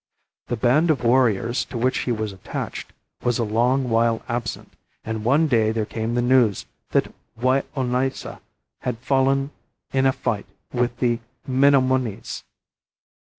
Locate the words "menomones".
11.47-12.43